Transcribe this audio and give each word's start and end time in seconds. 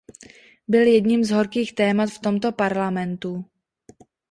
Byly 0.67 0.93
jedním 0.93 1.23
z 1.23 1.31
horkých 1.31 1.73
témat 1.75 2.09
v 2.09 2.19
tomto 2.19 2.51
Parlamentu. 2.51 3.45